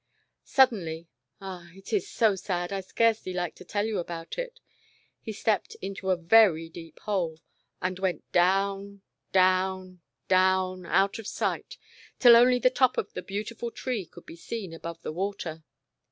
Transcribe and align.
Suddenly— 0.47 1.09
ah, 1.41 1.69
it 1.75 1.93
is 1.93 2.09
so 2.09 2.35
sad, 2.35 2.73
I 2.73 2.81
scarcely 2.81 3.33
like 3.33 3.53
to 3.53 3.63
tell 3.63 3.85
you 3.85 3.99
about 3.99 4.39
it— 4.39 4.59
he 5.21 5.31
stepped 5.31 5.75
into 5.75 6.09
a 6.09 6.15
very 6.17 6.69
deep 6.69 6.97
hole, 7.01 7.37
and 7.83 7.99
went 7.99 8.31
down, 8.31 9.03
down, 9.31 10.01
down 10.27 10.87
out 10.87 11.19
of 11.19 11.27
sight, 11.27 11.77
till 12.17 12.35
only 12.35 12.57
the 12.57 12.71
top 12.71 12.97
of 12.97 13.13
the 13.13 13.21
beautiful 13.21 13.69
tree 13.69 14.07
could 14.07 14.25
be 14.25 14.35
seen 14.35 14.73
above 14.73 15.03
the 15.03 15.13
water 15.13 15.63